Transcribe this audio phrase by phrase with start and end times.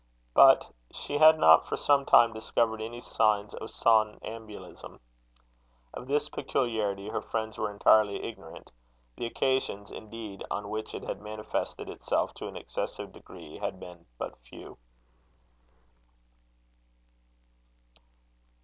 [0.33, 4.99] But she had not for some time discovered any signs of somnambulism.
[5.93, 8.71] Of this peculiarity her friends were entirely ignorant.
[9.15, 14.07] The occasions, indeed, on which it had manifested itself to an excessive degree, had been
[14.17, 14.79] but few.